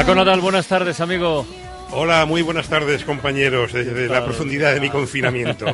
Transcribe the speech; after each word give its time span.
Paco 0.00 0.14
Nadal, 0.14 0.40
buenas 0.40 0.66
tardes, 0.66 0.98
amigo. 1.02 1.46
Hola, 1.90 2.24
muy 2.24 2.40
buenas 2.40 2.70
tardes, 2.70 3.04
compañeros, 3.04 3.74
desde 3.74 4.08
la 4.08 4.24
profundidad 4.24 4.72
de 4.72 4.80
mi 4.80 4.88
confinamiento. 4.88 5.66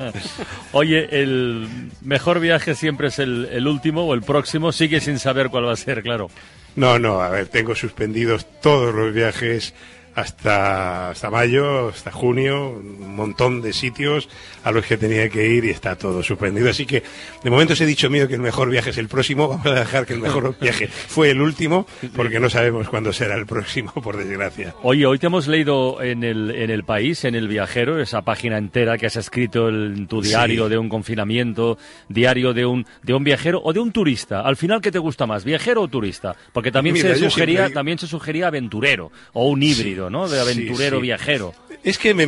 Oye, 0.72 1.06
el 1.22 1.68
mejor 2.02 2.40
viaje 2.40 2.74
siempre 2.74 3.06
es 3.08 3.20
el, 3.20 3.48
el 3.52 3.68
último 3.68 4.06
o 4.06 4.14
el 4.14 4.22
próximo, 4.22 4.72
sigue 4.72 5.00
sin 5.00 5.20
saber 5.20 5.50
cuál 5.50 5.68
va 5.68 5.72
a 5.72 5.76
ser, 5.76 6.02
claro. 6.02 6.30
No, 6.74 6.98
no, 6.98 7.20
a 7.20 7.28
ver, 7.28 7.46
tengo 7.46 7.76
suspendidos 7.76 8.44
todos 8.60 8.92
los 8.92 9.14
viajes 9.14 9.72
hasta, 10.14 11.10
hasta 11.10 11.30
mayo, 11.30 11.88
hasta 11.88 12.10
junio, 12.10 12.70
un 12.70 13.16
montón 13.16 13.62
de 13.62 13.72
sitios 13.72 14.28
a 14.62 14.70
los 14.72 14.86
que 14.86 14.96
tenía 14.96 15.28
que 15.28 15.46
ir 15.48 15.64
y 15.64 15.70
está 15.70 15.96
todo 15.96 16.22
suspendido. 16.22 16.70
Así 16.70 16.86
que 16.86 17.02
de 17.42 17.50
momento 17.50 17.72
os 17.74 17.80
he 17.80 17.86
dicho 17.86 18.08
mío 18.10 18.28
que 18.28 18.34
el 18.34 18.40
mejor 18.40 18.70
viaje 18.70 18.90
es 18.90 18.98
el 18.98 19.08
próximo. 19.08 19.48
Vamos 19.54 19.66
a 19.66 19.74
dejar 19.74 20.06
que 20.06 20.14
el 20.14 20.20
mejor 20.20 20.56
viaje 20.60 20.88
fue 20.88 21.30
el 21.30 21.40
último 21.40 21.86
porque 22.14 22.40
no 22.40 22.48
sabemos 22.50 22.88
cuándo 22.88 23.12
será 23.12 23.36
el 23.36 23.46
próximo, 23.46 23.92
por 24.02 24.16
desgracia. 24.16 24.74
Oye, 24.82 25.06
hoy 25.06 25.18
te 25.18 25.26
hemos 25.26 25.46
leído 25.48 26.00
en 26.02 26.24
el, 26.24 26.50
en 26.50 26.70
el 26.70 26.84
país, 26.84 27.24
en 27.24 27.34
el 27.34 27.48
viajero, 27.48 28.00
esa 28.00 28.22
página 28.22 28.58
entera 28.58 28.96
que 28.98 29.06
has 29.06 29.16
escrito 29.16 29.68
en 29.68 30.06
tu 30.06 30.20
diario 30.22 30.64
Sí. 30.64 30.70
de 30.70 30.78
un 30.78 30.88
confinamiento, 30.88 31.78
diario 32.08 32.52
de 32.52 32.66
un, 32.66 32.86
de 33.02 33.14
un 33.14 33.24
viajero 33.24 33.60
o 33.64 33.72
de 33.72 33.80
un 33.80 33.92
turista. 33.92 34.40
Al 34.40 34.56
final, 34.56 34.80
¿qué 34.80 34.90
te 34.92 34.98
gusta 34.98 35.26
más, 35.26 35.44
viajero 35.44 35.82
o 35.82 35.88
turista? 35.88 36.36
Porque 36.52 36.70
también 36.70 36.94
Mira, 36.94 37.14
se 37.14 37.30
sugería, 37.30 37.58
siempre 37.60 37.74
también 37.74 37.98
se 37.98 38.06
sugería 38.06 38.48
aventurero 38.48 39.10
o 39.32 39.48
un 39.48 39.62
híbrido, 39.62 40.03
¿no? 40.10 40.28
De 40.28 40.36
Sí, 40.36 40.42
aventurero 40.42 40.96
sí. 40.98 41.02
viajero. 41.02 41.54
Es 41.84 41.98
que 41.98 42.14
me 42.14 42.26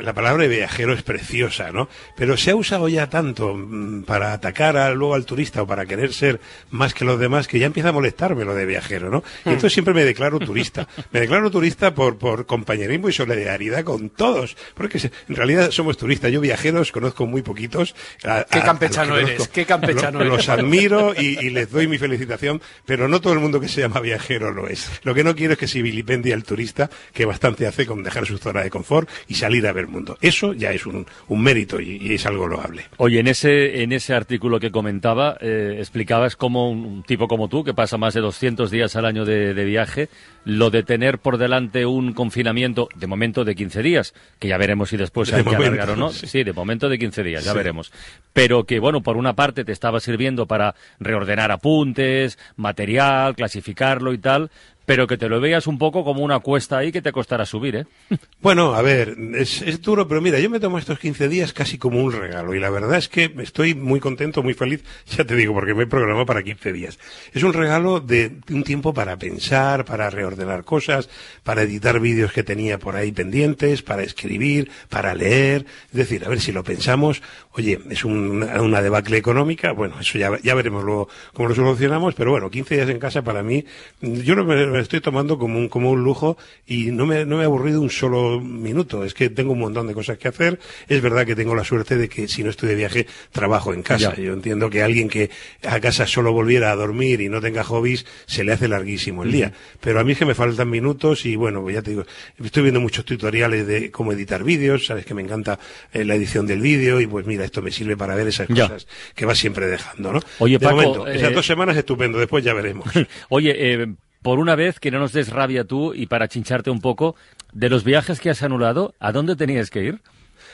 la 0.00 0.12
palabra 0.14 0.44
de 0.44 0.48
viajero 0.48 0.92
es 0.94 1.02
preciosa, 1.02 1.72
¿no? 1.72 1.88
Pero 2.16 2.36
se 2.36 2.52
ha 2.52 2.56
usado 2.56 2.88
ya 2.88 3.10
tanto 3.10 3.52
mm, 3.54 4.04
para 4.04 4.32
atacar 4.32 4.76
a- 4.76 4.92
luego 4.94 5.14
al 5.14 5.26
turista 5.26 5.60
o 5.62 5.66
para 5.66 5.86
querer 5.86 6.12
ser 6.12 6.40
más 6.70 6.94
que 6.94 7.04
los 7.04 7.18
demás 7.18 7.48
que 7.48 7.58
ya 7.58 7.66
empieza 7.66 7.88
a 7.88 7.92
molestarme 7.92 8.44
lo 8.44 8.54
de 8.54 8.64
viajero, 8.64 9.10
¿no? 9.10 9.24
Y 9.44 9.48
entonces 9.48 9.72
siempre 9.72 9.92
me 9.92 10.04
declaro 10.04 10.38
turista. 10.40 10.86
Me 11.10 11.18
declaro 11.20 11.50
turista 11.50 11.92
por, 11.94 12.16
por 12.16 12.46
compañerismo 12.46 13.08
y 13.08 13.12
solidaridad 13.12 13.82
con 13.82 14.08
todos. 14.08 14.56
Porque 14.74 14.98
en 15.28 15.34
realidad 15.36 15.72
somos 15.72 15.96
turistas. 15.96 16.30
Yo 16.30 16.40
viajeros 16.40 16.92
conozco 16.92 17.26
muy 17.26 17.42
poquitos. 17.42 17.96
A- 18.24 18.46
Qué 18.48 18.60
a 18.60 18.62
campechano 18.64 19.16
eres, 19.16 19.32
conozco. 19.32 19.52
qué 19.52 19.66
campechano 19.66 20.20
Lo- 20.20 20.26
eres. 20.26 20.36
Los 20.36 20.48
admiro 20.48 21.12
y, 21.20 21.44
y 21.44 21.50
les 21.50 21.68
doy 21.72 21.88
mi 21.88 21.98
felicitación, 21.98 22.62
pero 22.86 23.08
no 23.08 23.20
todo 23.20 23.32
el 23.32 23.40
mundo 23.40 23.58
que 23.60 23.66
se 23.68 23.80
llama 23.80 23.98
viajero 23.98 24.52
lo 24.52 24.68
es. 24.68 24.88
Lo 25.02 25.12
que 25.12 25.24
no 25.24 25.34
quiero 25.34 25.54
es 25.54 25.58
que 25.58 25.66
se 25.66 25.82
vilipendie 25.82 26.32
al 26.32 26.44
turista, 26.44 26.88
que 27.12 27.24
bastante 27.24 27.66
hace 27.66 27.84
con 27.84 28.04
dejar 28.04 28.26
su 28.26 28.38
zona 28.38 28.62
de 28.62 28.70
confort 28.70 28.91
y 29.28 29.34
salir 29.34 29.66
a 29.66 29.72
ver 29.72 29.88
mundo. 29.88 30.16
Eso 30.20 30.52
ya 30.52 30.72
es 30.72 30.86
un, 30.86 31.06
un 31.28 31.42
mérito 31.42 31.80
y, 31.80 31.96
y 31.96 32.14
es 32.14 32.26
algo 32.26 32.46
loable. 32.46 32.84
Oye, 32.98 33.20
en 33.20 33.28
ese, 33.28 33.82
en 33.82 33.92
ese 33.92 34.14
artículo 34.14 34.60
que 34.60 34.70
comentaba, 34.70 35.36
eh, 35.40 35.76
explicabas 35.78 36.36
cómo 36.36 36.70
un, 36.70 37.02
tipo 37.02 37.28
como 37.28 37.48
tú, 37.48 37.64
que 37.64 37.74
pasa 37.74 37.96
más 37.98 38.14
de 38.14 38.20
200 38.20 38.70
días 38.70 38.94
al 38.96 39.04
año 39.06 39.24
de, 39.24 39.54
de 39.54 39.64
viaje, 39.64 40.08
lo 40.44 40.70
de 40.70 40.82
tener 40.82 41.18
por 41.18 41.38
delante 41.38 41.86
un 41.86 42.12
confinamiento, 42.12 42.88
de 42.94 43.06
momento 43.06 43.44
de 43.44 43.54
15 43.54 43.82
días, 43.82 44.14
que 44.38 44.48
ya 44.48 44.58
veremos 44.58 44.90
si 44.90 44.96
después 44.96 45.30
De 45.30 45.36
hay 45.36 45.44
que 45.44 45.50
momento, 45.50 45.66
alargar 45.74 45.90
o 45.90 45.96
no. 45.96 46.10
sí. 46.10 46.26
Sí, 46.26 46.42
de 46.44 46.52
momento 46.52 46.88
de 46.88 46.98
15 46.98 47.22
días, 47.22 47.44
ya 47.44 47.52
Sí. 47.52 47.56
veremos. 47.58 47.92
Pero 48.32 48.64
que, 48.64 48.78
bueno, 48.78 49.02
por 49.02 49.16
una 49.16 49.34
parte 49.34 49.64
te 49.64 49.72
estaba 49.72 50.00
sirviendo 50.00 50.46
para 50.46 50.74
reordenar 51.00 51.50
apuntes, 51.52 52.38
material, 52.56 53.34
clasificarlo 53.36 54.12
y 54.12 54.18
tal, 54.18 54.50
pero 54.86 55.06
que 55.06 55.16
te 55.16 55.28
lo 55.28 55.40
veas 55.40 55.66
un 55.66 55.78
poco 55.78 56.04
como 56.04 56.22
una 56.22 56.40
cuesta 56.40 56.78
ahí 56.78 56.92
que 56.92 57.02
te 57.02 57.12
costará 57.12 57.46
subir, 57.46 57.76
¿eh? 57.76 57.86
Bueno, 58.40 58.74
a 58.74 58.82
ver, 58.82 59.16
es, 59.36 59.80
duro, 59.82 60.08
pero 60.08 60.20
mira, 60.20 60.40
yo 60.40 60.50
me 60.50 60.58
tomo 60.58 60.76
estos 60.78 60.98
15 60.98 61.28
días 61.28 61.52
casi 61.52 61.78
como 61.78 62.02
un 62.02 62.10
regalo 62.12 62.54
y 62.54 62.58
la 62.60 62.70
verdad 62.70 62.98
es 62.98 63.08
que 63.08 63.32
estoy 63.38 63.74
muy 63.74 64.00
contento, 64.00 64.42
muy 64.42 64.54
feliz, 64.54 64.82
ya 65.16 65.24
te 65.24 65.36
digo, 65.36 65.54
porque 65.54 65.74
me 65.74 65.84
he 65.84 65.86
programado 65.86 66.26
para 66.26 66.42
15 66.42 66.72
días. 66.72 66.98
Es 67.32 67.42
un 67.44 67.52
regalo 67.52 68.00
de 68.00 68.32
un 68.50 68.64
tiempo 68.64 68.92
para 68.92 69.16
pensar, 69.16 69.84
para 69.84 70.10
reordenar 70.10 70.64
cosas, 70.64 71.08
para 71.44 71.62
editar 71.62 72.00
vídeos 72.00 72.32
que 72.32 72.42
tenía 72.42 72.78
por 72.78 72.96
ahí 72.96 73.12
pendientes, 73.12 73.82
para 73.82 74.02
escribir, 74.02 74.70
para 74.88 75.14
leer. 75.14 75.64
Es 75.92 75.96
decir, 75.98 76.24
a 76.24 76.28
ver 76.28 76.40
si 76.40 76.50
lo 76.50 76.64
pensamos, 76.64 77.22
oye, 77.52 77.78
es 77.90 78.04
un- 78.04 78.42
una 78.42 78.82
debacle 78.82 79.18
económica, 79.18 79.70
bueno, 79.72 80.00
eso 80.00 80.18
ya, 80.18 80.30
ya 80.42 80.54
veremos 80.54 80.82
luego 80.82 81.08
cómo 81.32 81.48
lo 81.48 81.54
solucionamos, 81.54 82.14
pero 82.14 82.32
bueno, 82.32 82.50
15 82.50 82.74
días 82.74 82.88
en 82.88 82.98
casa 82.98 83.22
para 83.22 83.42
mí, 83.44 83.64
yo 84.00 84.34
no 84.34 84.44
me, 84.44 84.66
me 84.72 84.80
estoy 84.80 85.00
tomando 85.00 85.38
como 85.38 85.58
un, 85.58 85.68
como 85.68 85.90
un 85.90 86.02
lujo 86.02 86.36
y 86.66 86.90
no 86.90 87.06
me, 87.06 87.24
no 87.24 87.36
me 87.36 87.42
he 87.42 87.46
aburrido 87.46 87.80
un 87.80 87.90
solo 87.90 88.40
minuto. 88.40 89.04
Es 89.04 89.14
que 89.14 89.30
tengo 89.30 89.52
un 89.52 89.60
montón 89.60 89.86
de 89.86 89.94
cosas 89.94 90.18
que 90.18 90.28
hacer. 90.28 90.58
Es 90.88 91.00
verdad 91.02 91.26
que 91.26 91.34
tengo 91.36 91.54
la 91.54 91.64
suerte 91.64 91.96
de 91.96 92.08
que 92.08 92.28
si 92.28 92.42
no 92.42 92.50
estoy 92.50 92.68
de 92.70 92.74
viaje, 92.74 93.06
trabajo 93.30 93.72
en 93.74 93.82
casa. 93.82 94.14
Ya. 94.16 94.22
Yo 94.22 94.32
entiendo 94.32 94.70
que 94.70 94.82
alguien 94.82 95.08
que 95.08 95.30
a 95.66 95.80
casa 95.80 96.06
solo 96.06 96.32
volviera 96.32 96.72
a 96.72 96.76
dormir 96.76 97.20
y 97.20 97.28
no 97.28 97.40
tenga 97.40 97.62
hobbies, 97.64 98.06
se 98.26 98.44
le 98.44 98.52
hace 98.52 98.68
larguísimo 98.68 99.22
el 99.22 99.32
día. 99.32 99.52
Pero 99.80 100.00
a 100.00 100.04
mí 100.04 100.12
es 100.12 100.18
que 100.18 100.26
me 100.26 100.34
faltan 100.34 100.70
minutos 100.70 101.26
y 101.26 101.36
bueno, 101.36 101.62
pues 101.62 101.74
ya 101.74 101.82
te 101.82 101.90
digo, 101.90 102.04
estoy 102.42 102.62
viendo 102.64 102.80
muchos 102.80 103.04
tutoriales 103.04 103.66
de 103.66 103.90
cómo 103.90 104.12
editar 104.12 104.44
vídeos, 104.44 104.86
sabes 104.86 105.04
que 105.04 105.14
me 105.14 105.22
encanta 105.22 105.58
eh, 105.92 106.04
la 106.04 106.14
edición 106.14 106.46
del 106.46 106.60
vídeo 106.60 107.00
y 107.00 107.06
pues 107.06 107.26
mira, 107.26 107.44
esto 107.44 107.62
me 107.62 107.70
sirve 107.70 107.96
para 107.96 108.14
ver 108.14 108.28
esas 108.28 108.48
Ya. 108.48 108.64
cosas 108.68 108.86
que 109.14 109.26
vas 109.26 109.38
siempre 109.38 109.66
dejando, 109.66 110.12
¿no? 110.12 110.20
Oye, 110.38 110.58
de 110.58 110.64
Paco, 110.64 110.76
momento, 110.76 111.06
eh, 111.08 111.16
esas 111.16 111.34
dos 111.34 111.46
semanas 111.46 111.76
estupendo, 111.76 112.18
después 112.18 112.44
ya 112.44 112.54
veremos. 112.54 112.86
Oye, 113.28 113.54
eh, 113.56 113.86
por 114.22 114.38
una 114.38 114.54
vez 114.54 114.78
que 114.80 114.90
no 114.90 114.98
nos 114.98 115.12
des 115.12 115.28
rabia 115.30 115.64
tú 115.64 115.94
y 115.94 116.06
para 116.06 116.28
chincharte 116.28 116.70
un 116.70 116.80
poco, 116.80 117.16
de 117.52 117.68
los 117.68 117.84
viajes 117.84 118.20
que 118.20 118.30
has 118.30 118.42
anulado, 118.42 118.94
¿a 119.00 119.12
dónde 119.12 119.36
tenías 119.36 119.68
que 119.70 119.82
ir? 119.84 119.98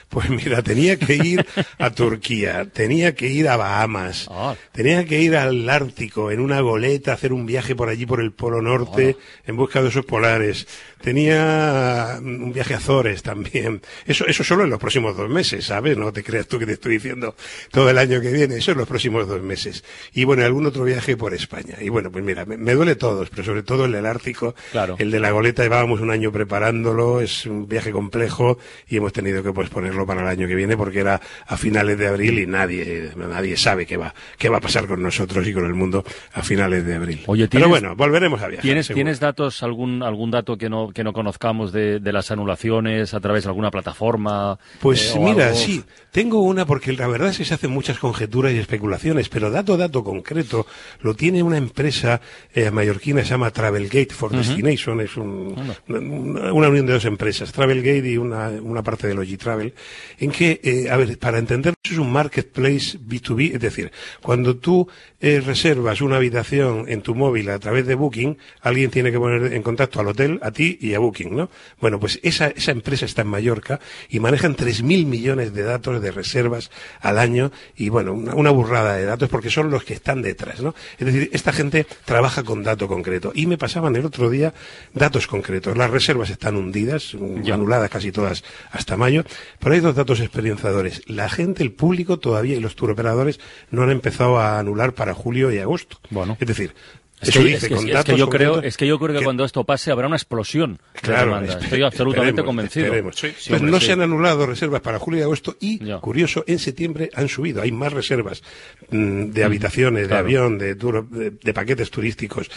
Pues 0.08 0.30
mira, 0.30 0.62
tenía 0.62 0.98
que 0.98 1.16
ir 1.16 1.46
a 1.78 1.90
Turquía, 1.94 2.64
tenía 2.72 3.14
que 3.14 3.28
ir 3.28 3.46
a 3.46 3.56
Bahamas, 3.58 4.26
Ah. 4.30 4.54
tenía 4.72 5.04
que 5.04 5.20
ir 5.20 5.36
al 5.36 5.68
Ártico 5.68 6.30
en 6.30 6.40
una 6.40 6.60
goleta, 6.60 7.12
hacer 7.12 7.32
un 7.34 7.44
viaje 7.44 7.76
por 7.76 7.90
allí 7.90 8.06
por 8.06 8.20
el 8.22 8.32
Polo 8.32 8.62
Norte 8.62 9.16
en 9.46 9.56
busca 9.56 9.82
de 9.82 9.88
osos 9.88 10.06
polares. 10.06 10.66
Tenía 11.02 12.18
un 12.20 12.52
viaje 12.52 12.74
a 12.74 12.78
Azores 12.78 13.22
también. 13.22 13.80
Eso, 14.06 14.26
eso 14.26 14.44
solo 14.44 14.64
en 14.64 14.70
los 14.70 14.78
próximos 14.78 15.16
dos 15.16 15.28
meses, 15.28 15.64
¿sabes? 15.66 15.96
No 15.96 16.12
te 16.12 16.22
creas 16.22 16.46
tú 16.46 16.58
que 16.58 16.66
te 16.66 16.72
estoy 16.72 16.92
diciendo 16.94 17.34
todo 17.70 17.88
el 17.90 17.98
año 17.98 18.20
que 18.20 18.30
viene, 18.32 18.56
eso 18.56 18.72
en 18.72 18.78
los 18.78 18.88
próximos 18.88 19.26
dos 19.26 19.40
meses. 19.42 19.84
Y 20.12 20.24
bueno, 20.24 20.44
algún 20.44 20.66
otro 20.66 20.84
viaje 20.84 21.16
por 21.16 21.34
España. 21.34 21.76
Y 21.80 21.88
bueno, 21.88 22.10
pues 22.10 22.24
mira, 22.24 22.44
me, 22.44 22.56
me 22.56 22.74
duele 22.74 22.94
todos, 22.96 23.30
pero 23.30 23.44
sobre 23.44 23.62
todo 23.62 23.84
el 23.86 23.92
del 23.92 24.06
Ártico, 24.06 24.54
Claro. 24.72 24.96
el 24.98 25.10
de 25.10 25.20
la 25.20 25.30
goleta 25.30 25.62
llevábamos 25.62 26.00
un 26.00 26.10
año 26.10 26.30
preparándolo, 26.32 27.20
es 27.20 27.46
un 27.46 27.66
viaje 27.68 27.90
complejo 27.92 28.58
y 28.88 28.96
hemos 28.96 29.12
tenido 29.12 29.42
que 29.42 29.52
posponerlo 29.52 30.06
para 30.06 30.22
el 30.22 30.28
año 30.28 30.46
que 30.48 30.54
viene 30.54 30.76
porque 30.76 31.00
era 31.00 31.20
a 31.46 31.56
finales 31.56 31.98
de 31.98 32.06
abril 32.08 32.38
y 32.40 32.46
nadie, 32.46 33.10
nadie 33.16 33.56
sabe 33.56 33.86
qué 33.86 33.96
va, 33.96 34.14
qué 34.36 34.48
va 34.48 34.58
a 34.58 34.60
pasar 34.60 34.86
con 34.86 35.02
nosotros 35.02 35.46
y 35.46 35.52
con 35.52 35.64
el 35.64 35.74
mundo 35.74 36.04
a 36.32 36.42
finales 36.42 36.84
de 36.86 36.94
abril. 36.94 37.22
Oye, 37.26 37.48
Pero 37.48 37.66
¿tienes- 37.66 37.68
bueno, 37.68 37.96
volveremos 37.96 38.42
a 38.42 38.48
viajar. 38.48 38.62
¿Tienes, 38.62 38.86
seguro. 38.86 38.98
¿tienes 39.04 39.20
datos, 39.20 39.62
algún, 39.62 40.02
algún 40.02 40.30
dato 40.30 40.56
que 40.58 40.68
no, 40.68 40.87
que 40.94 41.04
no 41.04 41.12
conozcamos 41.12 41.72
de, 41.72 42.00
de 42.00 42.12
las 42.12 42.30
anulaciones 42.30 43.14
a 43.14 43.20
través 43.20 43.44
de 43.44 43.50
alguna 43.50 43.70
plataforma? 43.70 44.58
Pues 44.80 45.14
eh, 45.14 45.18
mira, 45.20 45.46
algo? 45.48 45.58
sí, 45.58 45.82
tengo 46.10 46.42
una 46.42 46.64
porque 46.66 46.92
la 46.92 47.06
verdad 47.08 47.28
es 47.30 47.38
que 47.38 47.44
se 47.44 47.54
hacen 47.54 47.70
muchas 47.70 47.98
conjeturas 47.98 48.52
y 48.52 48.58
especulaciones, 48.58 49.28
pero 49.28 49.50
dato, 49.50 49.76
dato 49.76 50.02
concreto 50.04 50.66
lo 51.02 51.14
tiene 51.14 51.42
una 51.42 51.56
empresa 51.58 52.20
eh, 52.54 52.70
mallorquina, 52.70 53.22
se 53.22 53.30
llama 53.30 53.50
Travelgate 53.50 54.14
for 54.14 54.30
Destination, 54.30 55.00
es 55.00 55.16
un- 55.16 55.54
una, 55.88 56.52
una 56.52 56.68
unión 56.68 56.86
de 56.86 56.92
dos 56.94 57.04
empresas, 57.04 57.52
Travelgate 57.52 58.10
y 58.10 58.16
una, 58.16 58.48
una 58.50 58.82
parte 58.82 59.06
de 59.06 59.14
Logitravel, 59.14 59.74
en 60.18 60.30
que, 60.30 60.60
eh, 60.62 60.90
a 60.90 60.96
ver, 60.96 61.18
para 61.18 61.38
entender, 61.38 61.74
es 61.82 61.98
un 61.98 62.10
marketplace 62.12 62.98
B2B, 62.98 63.54
es 63.54 63.60
decir, 63.60 63.90
cuando 64.22 64.56
tú 64.56 64.88
eh, 65.20 65.40
reservas 65.44 66.00
una 66.00 66.16
habitación 66.16 66.84
en 66.88 67.02
tu 67.02 67.14
móvil 67.14 67.50
a 67.50 67.58
través 67.58 67.86
de 67.86 67.94
Booking, 67.94 68.38
alguien 68.60 68.90
tiene 68.90 69.10
que 69.10 69.18
poner 69.18 69.52
en 69.52 69.62
contacto 69.62 70.00
al 70.00 70.08
hotel, 70.08 70.38
a 70.42 70.50
ti 70.50 70.77
y, 70.80 70.94
a 70.94 70.98
Booking, 70.98 71.34
¿no? 71.34 71.50
Bueno, 71.80 72.00
pues 72.00 72.20
esa, 72.22 72.48
esa 72.48 72.72
empresa 72.72 73.04
está 73.04 73.22
en 73.22 73.28
Mallorca 73.28 73.80
y 74.08 74.20
manejan 74.20 74.56
3.000 74.56 75.06
millones 75.06 75.52
de 75.52 75.62
datos 75.62 76.00
de 76.00 76.10
reservas 76.10 76.70
al 77.00 77.18
año 77.18 77.52
y, 77.76 77.88
bueno, 77.88 78.12
una, 78.12 78.34
una 78.34 78.50
burrada 78.50 78.96
de 78.96 79.04
datos 79.04 79.28
porque 79.28 79.50
son 79.50 79.70
los 79.70 79.84
que 79.84 79.94
están 79.94 80.22
detrás, 80.22 80.60
¿no? 80.60 80.74
Es 80.98 81.06
decir, 81.06 81.30
esta 81.32 81.52
gente 81.52 81.86
trabaja 82.04 82.42
con 82.42 82.62
dato 82.62 82.88
concreto 82.88 83.32
y 83.34 83.46
me 83.46 83.58
pasaban 83.58 83.96
el 83.96 84.04
otro 84.04 84.30
día 84.30 84.54
datos 84.94 85.26
concretos. 85.26 85.76
Las 85.76 85.90
reservas 85.90 86.30
están 86.30 86.56
hundidas, 86.56 87.14
anuladas 87.14 87.90
casi 87.90 88.12
todas 88.12 88.44
hasta 88.70 88.96
mayo, 88.96 89.24
pero 89.58 89.74
hay 89.74 89.80
dos 89.80 89.94
datos 89.94 90.20
esperanzadores. 90.20 91.02
La 91.06 91.28
gente, 91.28 91.62
el 91.62 91.72
público 91.72 92.18
todavía 92.18 92.56
y 92.56 92.60
los 92.60 92.76
turoperadores 92.76 93.40
no 93.70 93.82
han 93.82 93.90
empezado 93.90 94.38
a 94.38 94.58
anular 94.58 94.94
para 94.94 95.14
julio 95.14 95.52
y 95.52 95.58
agosto. 95.58 95.98
Bueno. 96.10 96.36
Es 96.40 96.46
decir, 96.46 96.74
Es 97.20 97.30
eso 97.30 97.40
que, 97.40 97.44
dice 97.46 97.66
es 97.66 97.68
que- 97.68 97.74
es 97.88 97.92
datos 97.94 98.14
que 98.14 98.18
yo 98.18 98.28
creo, 98.28 98.62
es 98.62 98.76
que 98.76 98.86
yo 98.86 98.98
creo 98.98 99.12
que 99.12 99.18
que- 99.18 99.24
cuando 99.24 99.44
esto 99.44 99.64
pase 99.64 99.90
habrá 99.90 100.06
una 100.06 100.16
explosión 100.16 100.78
de 100.94 101.00
Claro, 101.00 101.34
demanda. 101.34 101.58
Estoy 101.60 101.82
absolutamente 101.82 102.44
convencido. 102.44 102.86
esperemos. 102.86 103.16
Sí, 103.16 103.28
Pues 103.28 103.50
hombre, 103.60 103.70
no 103.72 103.80
sí. 103.80 103.86
se 103.86 103.92
han 103.92 104.02
anulado 104.02 104.46
reservas 104.46 104.80
para 104.80 104.98
julio 104.98 105.20
y 105.20 105.22
agosto 105.24 105.56
y, 105.60 105.84
Ya. 105.84 105.98
curioso, 105.98 106.44
en 106.46 106.58
septiembre 106.58 107.10
han 107.14 107.28
subido. 107.28 107.62
Hay 107.62 107.72
más 107.72 107.92
reservas 107.92 108.42
mm, 108.90 109.24
de 109.30 109.44
habitaciones, 109.44 110.02
de 110.02 110.08
claro. 110.08 110.24
avión, 110.24 110.58
de, 110.58 110.76
turo- 110.76 111.06
de, 111.10 111.30
de 111.30 111.54
paquetes 111.54 111.90
turísticos 111.90 112.50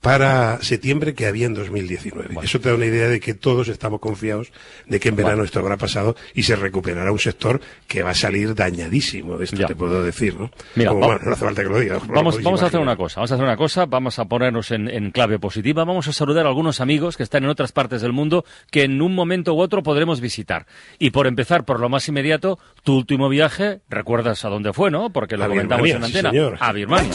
para 0.00 0.62
septiembre 0.62 1.14
que 1.14 1.26
había 1.26 1.46
en 1.46 1.54
2019. 1.54 2.36
Eso 2.42 2.60
te 2.60 2.68
da 2.68 2.74
una 2.74 2.86
idea 2.86 3.08
de 3.08 3.18
que 3.18 3.34
todos 3.34 3.68
estamos 3.68 3.98
confiados 3.98 4.52
de 4.86 5.00
que 5.00 5.08
en 5.08 5.16
verano 5.16 5.42
esto 5.42 5.58
habrá 5.58 5.76
pasado 5.78 6.14
y 6.34 6.42
se 6.44 6.54
recuperará 6.54 7.10
un 7.10 7.18
sector 7.18 7.60
que 7.88 8.02
va 8.02 8.10
a 8.10 8.14
salir 8.14 8.54
dañadísimo. 8.54 9.36
De 9.38 9.44
esto 9.46 9.56
Ya. 9.56 9.66
te 9.66 9.74
puedo 9.74 10.02
decir, 10.04 10.38
¿no? 10.38 10.50
Mira, 10.76 10.90
Como, 10.90 11.00
va- 11.00 11.06
bueno, 11.08 11.22
no 11.24 11.32
hace 11.32 11.44
falta 11.44 11.62
que 11.62 11.68
lo 11.70 11.80
diga. 11.80 11.94
lo 11.94 12.06
Vamos, 12.14 12.40
vamos 12.42 12.62
a 12.62 12.66
hacer 12.66 12.78
una 12.80 12.94
cosa, 12.96 13.16
vamos 13.20 13.32
a 13.32 13.34
hacer 13.34 13.44
una 13.44 13.56
cosa, 13.56 13.86
vamos 13.86 14.05
a 14.18 14.24
ponernos 14.26 14.70
en, 14.70 14.88
en 14.88 15.10
clave 15.10 15.38
positiva, 15.38 15.84
vamos 15.84 16.08
a 16.08 16.12
saludar 16.12 16.46
a 16.46 16.48
algunos 16.48 16.80
amigos 16.80 17.16
que 17.16 17.22
están 17.22 17.44
en 17.44 17.50
otras 17.50 17.72
partes 17.72 18.02
del 18.02 18.12
mundo 18.12 18.44
que 18.70 18.84
en 18.84 19.02
un 19.02 19.14
momento 19.14 19.54
u 19.54 19.60
otro 19.60 19.82
podremos 19.82 20.20
visitar. 20.20 20.66
Y 20.98 21.10
por 21.10 21.26
empezar, 21.26 21.64
por 21.64 21.80
lo 21.80 21.88
más 21.88 22.08
inmediato, 22.08 22.58
tu 22.84 22.96
último 22.96 23.28
viaje, 23.28 23.80
recuerdas 23.88 24.44
a 24.44 24.48
dónde 24.48 24.72
fue, 24.72 24.90
¿no? 24.90 25.10
Porque 25.10 25.36
lo 25.36 25.44
A 25.44 25.48
comentamos 25.48 25.84
Birmania, 25.84 26.06
en 26.06 26.12
sí, 26.12 26.18
antena. 26.18 26.30
señor. 26.30 26.56
A 26.60 26.72
Birmania. 26.72 27.12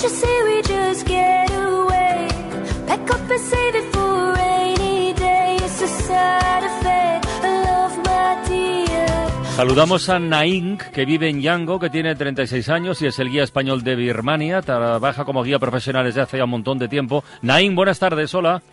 Saludamos 9.62 10.10
a 10.10 10.18
Naing, 10.18 10.80
que 10.92 11.06
vive 11.06 11.30
en 11.30 11.40
Yango, 11.40 11.80
que 11.80 11.92
tiene 11.92 12.16
36 12.16 12.68
años 12.69 13.00
y 13.04 13.06
es 13.06 13.19
el 13.19 13.30
guía 13.30 13.44
español 13.44 13.84
de 13.84 13.96
Birmania. 13.96 14.60
Trabaja 14.63 15.24
como 15.24 15.44
guía 15.44 15.60
profesional 15.60 16.04
desde 16.04 16.19
hace 16.22 16.40
ya 16.40 16.46
un 16.46 16.50
montón 16.50 16.80
de 16.80 16.88
tiempo. 16.88 17.24
Naing, 17.44 17.75
buenas 17.75 18.00
tardes, 18.00 18.34
hola. 18.34 18.63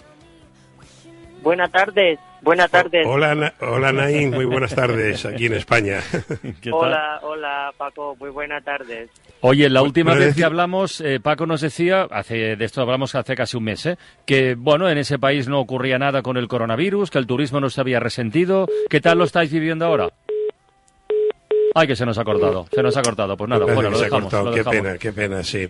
Buenas 1.43 1.71
tardes, 1.71 2.19
buenas 2.41 2.71
tardes. 2.71 3.07
Hola, 3.07 3.35
Na- 3.35 3.53
hola 3.61 3.93
Naín, 3.93 4.31
muy 4.31 4.47
buenas 4.47 4.75
tardes 4.75 5.27
aquí 5.27 5.45
en 5.45 5.53
España. 5.55 5.99
¿Qué 6.63 6.71
tal? 6.71 6.73
Hola, 6.73 7.21
hola 7.23 7.71
Paco, 7.77 8.17
muy 8.19 8.31
buenas 8.31 8.65
tardes. 8.65 9.11
Oye, 9.43 9.69
la 9.69 9.81
Pues, 9.81 9.89
última 9.91 10.15
vez 10.15 10.35
que 10.35 10.45
hablamos, 10.45 11.03
eh, 11.03 11.21
Paco 11.21 11.45
nos 11.45 11.61
decía, 11.61 12.09
hace, 12.11 12.57
de 12.57 12.65
esto 12.65 12.81
hablamos 12.81 13.15
hace 13.15 13.35
casi 13.37 13.59
un 13.59 13.65
mes, 13.65 13.85
¿eh? 13.85 13.99
que 14.25 14.55
bueno, 14.55 14.89
en 14.89 14.97
ese 14.97 15.19
país 15.19 15.49
no 15.49 15.61
ocurría 15.61 15.99
nada 15.99 16.23
con 16.23 16.39
el 16.39 16.49
coronavirus, 16.49 17.11
que 17.11 17.19
el 17.19 17.27
turismo 17.27 17.61
no 17.61 17.69
se 17.69 17.79
había 17.83 18.01
resentido. 18.01 18.67
¿Qué 18.89 19.03
tal 19.03 19.19
lo 19.19 19.25
estáis 19.25 19.53
viviendo 19.53 19.85
ahora? 19.85 20.09
Ay, 21.79 21.87
que 21.87 21.97
se 21.97 22.05
nos 22.07 22.19
ha 22.19 22.25
cortado, 22.25 22.67
se 22.75 22.83
nos 22.83 22.97
ha 22.97 23.03
cortado. 23.03 23.37
Pues 23.37 23.49
nada, 23.51 23.65
bueno, 23.73 23.91
lo 23.91 23.99
dejamos. 24.01 24.35
Qué 24.55 24.65
pena, 24.65 24.99
qué 24.99 25.13
pena, 25.13 25.43
sí. 25.45 25.69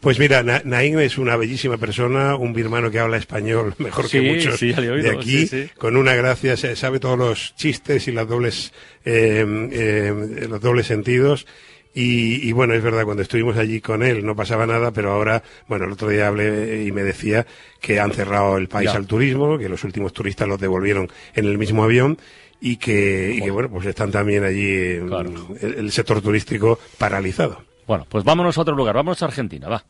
Pues 0.00 0.18
mira, 0.20 0.44
Na- 0.44 0.62
Naín 0.64 0.96
es 1.00 1.18
una 1.18 1.36
bellísima 1.36 1.76
persona, 1.76 2.36
un 2.36 2.52
birmano 2.52 2.88
que 2.90 3.00
habla 3.00 3.16
español 3.16 3.74
mejor 3.78 4.06
Sí, 4.08 4.20
que 4.20 4.32
muchos 4.32 4.56
sí, 4.58 4.72
oído, 4.72 4.94
de 4.94 5.10
aquí, 5.10 5.46
sí, 5.48 5.68
con 5.76 5.96
una 5.96 6.14
gracia, 6.14 6.56
se- 6.56 6.76
sabe 6.76 7.00
todos 7.00 7.18
los 7.18 7.56
chistes 7.56 8.06
y 8.06 8.12
las 8.12 8.28
dobles, 8.28 8.72
eh, 9.04 9.44
eh, 9.72 10.46
los 10.48 10.60
dobles 10.60 10.86
sentidos. 10.86 11.46
Y, 11.94 12.48
y 12.48 12.52
bueno, 12.52 12.74
es 12.74 12.82
verdad, 12.82 13.02
cuando 13.04 13.22
estuvimos 13.24 13.56
allí 13.56 13.80
con 13.80 14.04
él 14.04 14.24
no 14.24 14.36
pasaba 14.36 14.66
nada, 14.66 14.92
pero 14.92 15.10
ahora, 15.10 15.42
bueno, 15.66 15.86
el 15.86 15.92
otro 15.92 16.08
día 16.10 16.28
hablé 16.28 16.84
y 16.84 16.92
me 16.92 17.02
decía 17.02 17.44
que 17.80 17.98
han 17.98 18.12
cerrado 18.12 18.56
el 18.56 18.68
país 18.68 18.90
Ya. 18.92 18.96
al 18.98 19.06
turismo, 19.08 19.58
que 19.58 19.68
los 19.68 19.82
últimos 19.82 20.12
turistas 20.12 20.46
los 20.46 20.60
devolvieron 20.60 21.08
en 21.34 21.46
el 21.46 21.58
mismo 21.58 21.82
avión 21.82 22.16
y 22.60 22.76
que, 22.76 23.34
y 23.36 23.40
que 23.42 23.50
bueno, 23.50 23.68
pues 23.70 23.86
están 23.86 24.10
también 24.10 24.44
allí 24.44 24.98
Claro. 25.06 25.30
el, 25.60 25.74
el 25.74 25.92
sector 25.92 26.20
turístico 26.20 26.78
paralizado. 26.98 27.62
Bueno, 27.86 28.06
pues 28.08 28.24
vámonos 28.24 28.58
a 28.58 28.60
otro 28.62 28.74
lugar, 28.76 28.94
vámonos 28.94 29.22
a 29.22 29.26
Argentina, 29.26 29.68
va. 29.68 29.84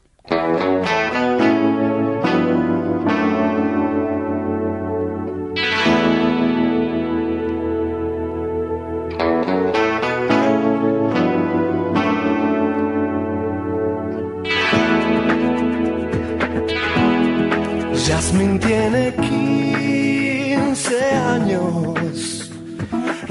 Jasmine 18.07 18.59
tiene 18.59 19.13
15 19.15 19.28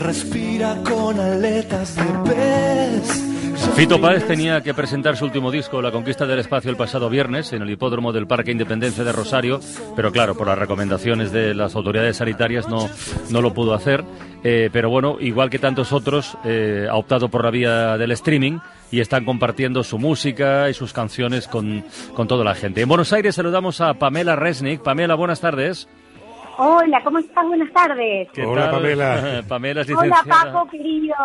respira 0.08 0.78
con 0.86 1.20
aletas 1.20 1.98
de 1.98 2.32
pez. 2.32 3.24
Fito 3.76 4.00
Páez 4.00 4.26
tenía 4.26 4.62
que 4.62 4.74
presentar 4.74 5.18
su 5.18 5.26
último 5.26 5.52
disco, 5.52 5.82
La 5.82 5.92
Conquista 5.92 6.26
del 6.26 6.40
Espacio, 6.40 6.72
el 6.72 6.78
pasado 6.78 7.10
viernes 7.10 7.52
en 7.52 7.62
el 7.62 7.70
hipódromo 7.70 8.14
del 8.14 8.26
Parque 8.26 8.52
Independencia 8.52 9.04
de 9.04 9.12
Rosario, 9.12 9.60
pero 9.98 10.14
claro, 10.14 10.36
por 10.36 10.48
las 10.48 10.58
recomendaciones 10.58 11.34
de 11.34 11.54
las 11.54 11.76
autoridades 11.76 12.16
sanitarias 12.16 12.70
no, 12.70 12.90
no 13.32 13.42
lo 13.42 13.54
pudo 13.54 13.74
hacer. 13.74 14.06
Eh, 14.46 14.70
pero 14.72 14.90
bueno, 14.90 15.18
igual 15.20 15.50
que 15.50 15.60
tantos 15.60 15.92
otros, 15.92 16.38
eh, 16.46 16.88
ha 16.90 16.96
optado 16.96 17.28
por 17.28 17.44
la 17.44 17.52
vía 17.52 17.98
del 17.98 18.14
streaming 18.14 18.60
y 18.90 19.02
están 19.02 19.26
compartiendo 19.26 19.84
su 19.84 20.00
música 20.00 20.70
y 20.70 20.74
sus 20.74 20.94
canciones 20.94 21.50
con, 21.50 21.84
con 22.14 22.30
toda 22.30 22.46
la 22.46 22.56
gente. 22.56 22.80
En 22.80 22.88
Buenos 22.88 23.12
Aires 23.12 23.36
saludamos 23.36 23.82
a 23.82 23.96
Pamela 23.96 24.38
Resnick. 24.38 24.82
Pamela, 24.82 25.16
buenas 25.16 25.42
tardes. 25.42 25.90
Hola, 26.60 27.04
¿cómo 27.04 27.20
estás? 27.20 27.46
Buenas 27.46 27.72
tardes. 27.72 28.30
¿Qué 28.34 28.44
Hola, 28.44 28.64
tal? 28.64 28.72
Pamela. 28.72 29.44
Pamela 29.48 29.82
es 29.82 29.90
Hola, 29.92 30.08
licenciada. 30.08 30.52
Paco, 30.52 30.68
querido. 30.70 31.16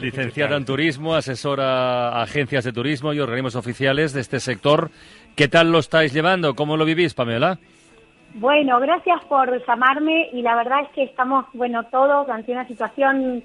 Licenciada 0.00 0.56
en 0.56 0.64
turismo, 0.64 1.14
asesora 1.14 2.10
a 2.10 2.22
agencias 2.22 2.64
de 2.64 2.72
turismo 2.72 3.12
y 3.12 3.18
organismos 3.18 3.56
oficiales 3.56 4.12
de 4.12 4.20
este 4.20 4.38
sector. 4.38 4.90
¿Qué 5.34 5.48
tal 5.48 5.72
lo 5.72 5.80
estáis 5.80 6.12
llevando? 6.12 6.54
¿Cómo 6.54 6.76
lo 6.76 6.84
vivís, 6.84 7.14
Pamela? 7.14 7.58
Bueno, 8.34 8.78
gracias 8.78 9.24
por 9.24 9.66
llamarme 9.66 10.28
y 10.32 10.42
la 10.42 10.54
verdad 10.54 10.82
es 10.82 10.88
que 10.90 11.02
estamos, 11.02 11.46
bueno, 11.52 11.82
todos 11.90 12.28
ante 12.28 12.52
una 12.52 12.64
situación 12.68 13.42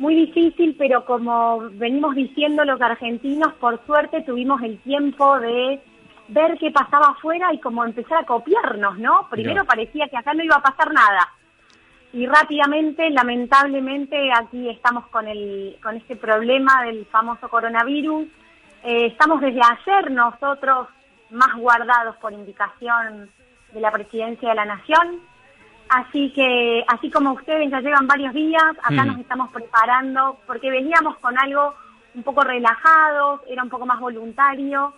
muy 0.00 0.16
difícil, 0.16 0.74
pero 0.76 1.04
como 1.04 1.70
venimos 1.74 2.16
diciendo 2.16 2.64
los 2.64 2.80
argentinos, 2.80 3.52
por 3.60 3.80
suerte 3.86 4.22
tuvimos 4.22 4.60
el 4.62 4.78
tiempo 4.78 5.38
de 5.38 5.80
ver 6.28 6.56
qué 6.58 6.70
pasaba 6.70 7.08
afuera 7.08 7.52
y 7.52 7.58
como 7.60 7.84
empezar 7.84 8.18
a 8.18 8.26
copiarnos, 8.26 8.98
¿no? 8.98 9.28
Primero 9.30 9.64
parecía 9.64 10.08
que 10.08 10.16
acá 10.16 10.32
no 10.34 10.42
iba 10.42 10.56
a 10.56 10.62
pasar 10.62 10.92
nada. 10.92 11.28
Y 12.12 12.26
rápidamente, 12.26 13.10
lamentablemente, 13.10 14.30
aquí 14.32 14.68
estamos 14.70 15.06
con, 15.08 15.26
el, 15.26 15.76
con 15.82 15.96
este 15.96 16.16
problema 16.16 16.84
del 16.84 17.06
famoso 17.06 17.48
coronavirus. 17.48 18.26
Eh, 18.84 19.06
estamos 19.06 19.40
desde 19.40 19.60
ayer 19.60 20.10
nosotros 20.12 20.88
más 21.30 21.54
guardados 21.56 22.16
por 22.16 22.32
indicación 22.32 23.28
de 23.72 23.80
la 23.80 23.90
Presidencia 23.90 24.50
de 24.50 24.54
la 24.54 24.64
Nación. 24.64 25.20
Así 25.88 26.32
que, 26.32 26.84
así 26.88 27.10
como 27.10 27.32
ustedes 27.32 27.70
ya 27.70 27.80
llevan 27.80 28.06
varios 28.06 28.32
días, 28.32 28.62
acá 28.82 29.04
Mm. 29.04 29.08
nos 29.08 29.18
estamos 29.18 29.50
preparando 29.50 30.38
porque 30.46 30.70
veníamos 30.70 31.18
con 31.18 31.36
algo 31.38 31.74
un 32.14 32.22
poco 32.22 32.42
relajado, 32.42 33.42
era 33.48 33.62
un 33.62 33.68
poco 33.68 33.86
más 33.86 33.98
voluntario 34.00 34.94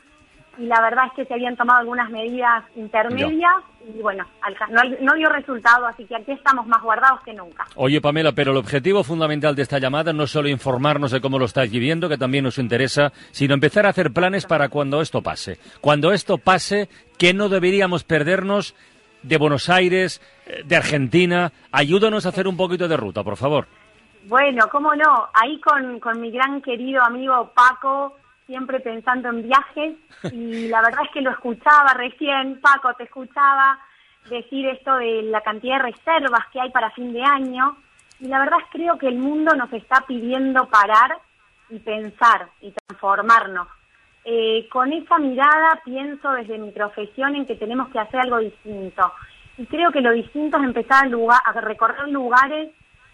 y 0.58 0.66
la 0.66 0.80
verdad 0.80 1.06
es 1.06 1.12
que 1.14 1.24
se 1.24 1.34
habían 1.34 1.56
tomado 1.56 1.80
algunas 1.80 2.10
medidas 2.10 2.64
intermedias 2.76 3.54
y 3.86 4.00
bueno, 4.02 4.24
no, 4.70 4.82
no 5.00 5.14
dio 5.14 5.28
resultado, 5.28 5.86
así 5.86 6.04
que 6.06 6.16
aquí 6.16 6.32
estamos 6.32 6.66
más 6.66 6.82
guardados 6.82 7.20
que 7.20 7.32
nunca. 7.32 7.66
Oye, 7.76 8.00
Pamela, 8.00 8.32
pero 8.32 8.52
el 8.52 8.58
objetivo 8.58 9.04
fundamental 9.04 9.54
de 9.54 9.62
esta 9.62 9.78
llamada 9.78 10.12
no 10.12 10.24
es 10.24 10.30
solo 10.30 10.48
informarnos 10.48 11.12
de 11.12 11.20
cómo 11.20 11.38
lo 11.38 11.44
estáis 11.44 11.70
viviendo, 11.70 12.08
que 12.08 12.18
también 12.18 12.44
nos 12.44 12.58
interesa, 12.58 13.12
sino 13.30 13.54
empezar 13.54 13.86
a 13.86 13.90
hacer 13.90 14.12
planes 14.12 14.46
para 14.46 14.68
cuando 14.68 15.00
esto 15.00 15.22
pase. 15.22 15.58
Cuando 15.80 16.12
esto 16.12 16.38
pase, 16.38 16.88
¿qué 17.18 17.32
no 17.32 17.48
deberíamos 17.48 18.04
perdernos 18.04 18.74
de 19.22 19.36
Buenos 19.38 19.68
Aires, 19.68 20.20
eh, 20.46 20.62
de 20.64 20.76
Argentina? 20.76 21.52
Ayúdanos 21.70 22.26
a 22.26 22.30
hacer 22.30 22.48
un 22.48 22.56
poquito 22.56 22.88
de 22.88 22.96
ruta, 22.96 23.22
por 23.22 23.36
favor. 23.36 23.68
Bueno, 24.24 24.66
cómo 24.72 24.92
no, 24.96 25.28
ahí 25.34 25.60
con, 25.60 26.00
con 26.00 26.20
mi 26.20 26.32
gran 26.32 26.60
querido 26.60 27.00
amigo 27.04 27.52
Paco, 27.54 28.16
siempre 28.46 28.80
pensando 28.80 29.28
en 29.28 29.42
viajes, 29.42 29.96
y 30.32 30.68
la 30.68 30.80
verdad 30.82 31.04
es 31.04 31.10
que 31.10 31.20
lo 31.20 31.30
escuchaba 31.30 31.94
recién, 31.94 32.60
Paco, 32.60 32.94
te 32.94 33.04
escuchaba 33.04 33.78
decir 34.30 34.66
esto 34.68 34.96
de 34.96 35.22
la 35.22 35.40
cantidad 35.40 35.78
de 35.78 35.90
reservas 35.90 36.46
que 36.52 36.60
hay 36.60 36.70
para 36.70 36.90
fin 36.90 37.12
de 37.12 37.22
año, 37.22 37.76
y 38.20 38.28
la 38.28 38.38
verdad 38.38 38.60
es 38.60 38.70
que 38.70 38.78
creo 38.78 38.98
que 38.98 39.08
el 39.08 39.18
mundo 39.18 39.54
nos 39.54 39.72
está 39.72 40.04
pidiendo 40.06 40.66
parar 40.68 41.18
y 41.68 41.78
pensar 41.80 42.48
y 42.60 42.72
transformarnos. 42.72 43.68
Eh, 44.24 44.68
con 44.70 44.92
esa 44.92 45.18
mirada 45.18 45.80
pienso 45.84 46.32
desde 46.32 46.58
mi 46.58 46.70
profesión 46.70 47.36
en 47.36 47.46
que 47.46 47.54
tenemos 47.54 47.88
que 47.90 47.98
hacer 47.98 48.20
algo 48.20 48.38
distinto. 48.38 49.12
Y 49.58 49.66
creo 49.66 49.92
que 49.92 50.00
lo 50.00 50.12
distinto 50.12 50.56
es 50.58 50.64
empezar 50.64 51.04
a, 51.04 51.08
lugar, 51.08 51.40
a 51.44 51.52
recorrer 51.60 52.08
lugares 52.08 52.70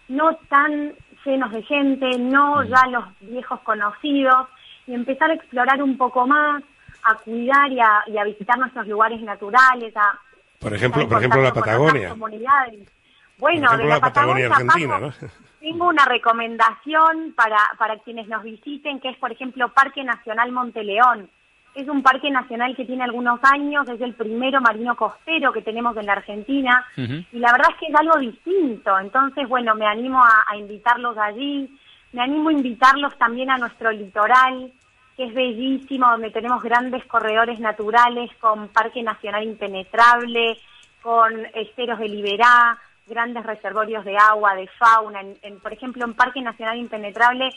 no 0.07 0.35
tan 0.49 0.93
llenos 1.25 1.51
de 1.51 1.63
gente, 1.63 2.17
no 2.19 2.63
ya 2.63 2.87
los 2.89 3.05
viejos 3.21 3.59
conocidos, 3.61 4.47
y 4.87 4.93
empezar 4.93 5.31
a 5.31 5.35
explorar 5.35 5.81
un 5.81 5.97
poco 5.97 6.27
más, 6.27 6.63
a 7.03 7.15
cuidar 7.15 7.71
y 7.71 7.79
a, 7.79 8.03
y 8.07 8.17
a 8.17 8.23
visitar 8.23 8.57
nuestros 8.57 8.87
lugares 8.87 9.21
naturales, 9.21 9.95
a 9.95 10.19
Por 10.59 10.73
ejemplo, 10.73 11.07
por 11.07 11.17
ejemplo 11.17 11.41
la 11.41 11.53
Patagonia. 11.53 12.09
comunidades. 12.09 12.89
Bueno, 13.37 13.65
ejemplo, 13.65 13.77
de 13.77 13.89
la, 13.89 13.95
la 13.95 14.01
Patagonia 14.01 14.49
Patagonia, 14.49 14.95
argentina, 14.95 14.99
¿no? 14.99 15.13
tengo 15.59 15.87
una 15.87 16.05
recomendación 16.05 17.33
para, 17.35 17.57
para 17.77 17.97
quienes 17.99 18.27
nos 18.27 18.43
visiten, 18.43 18.99
que 18.99 19.09
es, 19.09 19.17
por 19.17 19.31
ejemplo, 19.31 19.69
Parque 19.69 20.03
Nacional 20.03 20.51
Monteleón. 20.51 21.29
Es 21.73 21.87
un 21.87 22.03
parque 22.03 22.29
nacional 22.29 22.75
que 22.75 22.85
tiene 22.85 23.03
algunos 23.03 23.39
años, 23.43 23.89
es 23.89 23.99
el 24.01 24.13
primero 24.13 24.61
marino 24.61 24.95
costero 24.95 25.51
que 25.51 25.63
tenemos 25.63 25.97
en 25.97 26.05
la 26.05 26.13
Argentina, 26.13 26.85
y 26.95 27.39
la 27.39 27.51
verdad 27.51 27.69
es 27.71 27.77
que 27.79 27.87
es 27.87 27.95
algo 27.99 28.19
distinto. 28.19 28.99
Entonces, 28.99 29.47
bueno, 29.49 29.73
me 29.73 29.87
animo 29.87 30.19
a, 30.23 30.43
a 30.47 30.55
invitarlos 30.55 31.17
allí, 31.17 31.75
me 32.13 32.21
animo 32.21 32.49
a 32.49 32.53
invitarlos 32.53 33.17
también 33.17 33.49
a 33.49 33.57
nuestro 33.57 33.91
litoral, 33.91 34.71
que 35.17 35.25
es 35.25 35.33
bellísimo, 35.33 36.07
donde 36.09 36.31
tenemos 36.31 36.63
grandes 36.63 37.03
corredores 37.05 37.59
naturales 37.59 38.31
con 38.39 38.69
Parque 38.69 39.03
Nacional 39.03 39.43
Impenetrable, 39.43 40.57
con 41.01 41.45
esteros 41.53 41.99
de 41.99 42.07
Liberá, 42.07 42.77
grandes 43.07 43.45
reservorios 43.45 44.05
de 44.05 44.17
agua, 44.17 44.55
de 44.55 44.67
fauna. 44.79 45.21
En, 45.41 45.59
por 45.59 45.73
ejemplo, 45.73 46.05
en 46.05 46.13
Parque 46.13 46.41
Nacional 46.41 46.77
Impenetrable 46.77 47.49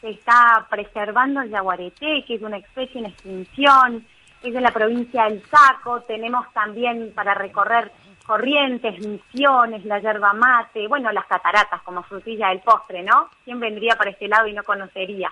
se 0.00 0.10
está 0.10 0.66
preservando 0.70 1.40
el 1.40 1.50
yaguareté, 1.50 2.24
que 2.26 2.34
es 2.34 2.42
una 2.42 2.58
especie 2.58 3.00
en 3.00 3.06
extinción, 3.06 4.06
es 4.42 4.52
de 4.52 4.60
la 4.60 4.72
provincia 4.72 5.24
del 5.24 5.42
Chaco. 5.48 6.02
Tenemos 6.02 6.52
también 6.52 7.12
para 7.14 7.34
recorrer 7.34 7.90
Corrientes, 8.26 9.04
Misiones, 9.06 9.84
la 9.84 9.98
yerba 9.98 10.32
mate, 10.32 10.86
bueno, 10.88 11.10
las 11.12 11.26
cataratas 11.26 11.82
como 11.82 12.02
frutilla 12.04 12.48
del 12.48 12.60
postre, 12.60 13.02
¿no? 13.02 13.28
¿Quién 13.44 13.58
vendría 13.60 13.96
por 13.96 14.08
este 14.08 14.28
lado 14.28 14.46
y 14.46 14.52
no 14.52 14.62
conocería? 14.62 15.30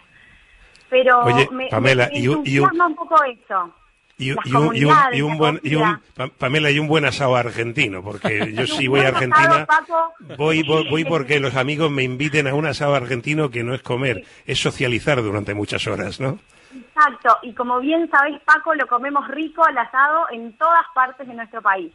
Pero 0.88 1.20
Oye, 1.24 1.48
me, 1.52 1.68
Pamela, 1.68 2.08
me 2.12 2.18
y 2.18 2.28
un- 2.28 2.42
y 2.44 2.58
un- 2.58 2.94
poco 2.96 3.22
eso. 3.24 3.74
Y, 4.18 4.32
un, 4.32 4.38
y 4.44 4.48
un- 4.48 4.54
comunidades, 4.54 5.18
y 5.18 5.22
un 5.22 5.30
la 5.30 5.36
buen, 5.38 5.60
y 5.62 5.74
un, 5.76 6.00
Pamela, 6.38 6.70
y 6.70 6.78
un 6.78 6.88
buen 6.88 7.06
asado 7.06 7.36
argentino, 7.36 8.02
porque 8.02 8.52
yo 8.54 8.66
si 8.66 8.86
voy 8.88 9.00
a 9.00 9.08
Argentina, 9.08 9.66
asado, 9.68 10.12
voy, 10.36 10.62
voy, 10.62 10.90
voy 10.90 11.04
porque 11.04 11.40
los 11.40 11.54
amigos 11.56 11.90
me 11.90 12.02
inviten 12.02 12.46
a 12.48 12.54
un 12.54 12.66
asado 12.66 12.94
argentino 12.96 13.50
que 13.50 13.62
no 13.62 13.72
es 13.72 13.82
comer, 13.82 14.24
es 14.46 14.60
socializar 14.60 15.22
durante 15.22 15.54
muchas 15.54 15.86
horas, 15.86 16.20
¿no? 16.20 16.38
Exacto, 16.74 17.38
y 17.42 17.54
como 17.54 17.80
bien 17.80 18.10
sabéis, 18.10 18.38
Paco, 18.44 18.74
lo 18.74 18.86
comemos 18.88 19.26
rico 19.28 19.64
al 19.64 19.78
asado 19.78 20.26
en 20.32 20.52
todas 20.58 20.84
partes 20.94 21.26
de 21.26 21.34
nuestro 21.34 21.62
país. 21.62 21.90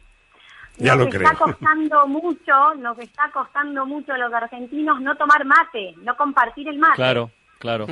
Ya 0.78 0.94
nos 0.94 1.12
lo 1.12 1.20
está 1.20 1.34
costando 1.34 2.06
mucho, 2.06 2.74
nos 2.76 2.98
está 2.98 3.30
costando 3.32 3.86
mucho 3.86 4.12
a 4.12 4.18
los 4.18 4.32
argentinos 4.32 5.00
no 5.00 5.16
tomar 5.16 5.44
mate, 5.44 5.94
no 6.02 6.16
compartir 6.16 6.68
el 6.68 6.78
mate. 6.78 6.96
Claro, 6.96 7.30
claro. 7.58 7.86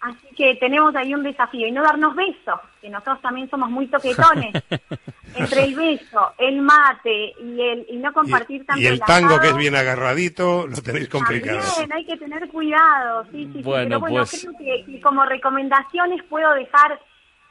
Así 0.00 0.34
que 0.36 0.56
tenemos 0.56 0.96
ahí 0.96 1.14
un 1.14 1.22
desafío 1.22 1.68
y 1.68 1.70
no 1.70 1.80
darnos 1.82 2.16
besos, 2.16 2.58
que 2.80 2.90
nosotros 2.90 3.20
también 3.22 3.48
somos 3.48 3.70
muy 3.70 3.86
toquetones. 3.86 4.52
Entre 5.36 5.64
el 5.64 5.76
beso, 5.76 6.32
el 6.38 6.60
mate 6.60 7.32
y 7.40 7.60
el 7.60 7.86
y 7.88 7.96
no 7.98 8.12
compartir 8.12 8.66
tanto 8.66 8.82
Y 8.82 8.86
el 8.86 9.00
tango 9.00 9.38
que 9.40 9.48
es 9.48 9.56
bien 9.56 9.76
agarradito, 9.76 10.66
lo 10.66 10.76
tenéis 10.82 11.08
complicado. 11.08 11.60
También 11.60 11.92
hay 11.92 12.04
que 12.04 12.16
tener 12.16 12.48
cuidado, 12.48 13.24
sí, 13.30 13.46
sí, 13.46 13.52
sí. 13.54 13.62
Bueno, 13.62 13.88
Pero 13.88 14.00
bueno, 14.00 14.16
pues- 14.16 14.40
creo 14.42 14.58
que, 14.58 14.84
que 14.90 15.00
como 15.00 15.24
recomendaciones 15.24 16.22
puedo 16.24 16.52
dejar 16.54 17.00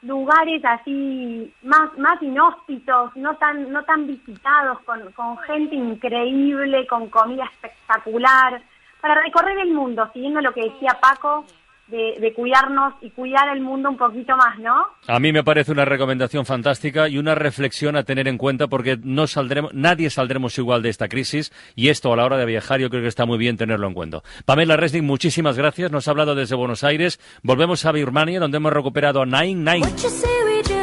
lugares 0.03 0.63
así 0.65 1.53
más 1.63 1.97
más 1.97 2.21
inhóspitos, 2.21 3.15
no 3.15 3.35
tan 3.35 3.71
no 3.71 3.83
tan 3.83 4.07
visitados, 4.07 4.79
con, 4.81 5.11
con 5.11 5.37
gente 5.39 5.75
increíble, 5.75 6.87
con 6.87 7.09
comida 7.09 7.45
espectacular, 7.45 8.61
para 8.99 9.21
recorrer 9.21 9.59
el 9.59 9.73
mundo, 9.73 10.09
siguiendo 10.13 10.41
lo 10.41 10.53
que 10.53 10.69
decía 10.69 10.97
Paco, 11.01 11.45
de, 11.91 12.19
de 12.19 12.33
cuidarnos 12.33 12.93
y 13.01 13.09
cuidar 13.11 13.55
el 13.55 13.61
mundo 13.61 13.89
un 13.89 13.97
poquito 13.97 14.35
más, 14.35 14.57
¿no? 14.59 14.73
A 15.07 15.19
mí 15.19 15.31
me 15.31 15.43
parece 15.43 15.71
una 15.71 15.85
recomendación 15.85 16.45
fantástica 16.45 17.07
y 17.09 17.17
una 17.17 17.35
reflexión 17.35 17.95
a 17.95 18.03
tener 18.03 18.27
en 18.27 18.37
cuenta 18.37 18.67
porque 18.67 18.97
no 19.03 19.27
saldremos, 19.27 19.73
nadie 19.73 20.09
saldremos 20.09 20.57
igual 20.57 20.81
de 20.81 20.89
esta 20.89 21.07
crisis 21.07 21.51
y 21.75 21.89
esto 21.89 22.11
a 22.11 22.15
la 22.15 22.25
hora 22.25 22.37
de 22.37 22.45
viajar 22.45 22.79
yo 22.79 22.89
creo 22.89 23.01
que 23.01 23.07
está 23.07 23.25
muy 23.25 23.37
bien 23.37 23.57
tenerlo 23.57 23.87
en 23.87 23.93
cuenta. 23.93 24.21
Pamela 24.45 24.77
Resnick, 24.77 25.03
muchísimas 25.03 25.57
gracias. 25.57 25.91
Nos 25.91 26.07
ha 26.07 26.11
hablado 26.11 26.33
desde 26.33 26.55
Buenos 26.55 26.83
Aires. 26.83 27.19
Volvemos 27.43 27.85
a 27.85 27.91
Birmania 27.91 28.39
donde 28.39 28.57
hemos 28.57 28.73
recuperado 28.73 29.21
a 29.21 29.25
Nine 29.25 29.73
Nine. 29.73 29.87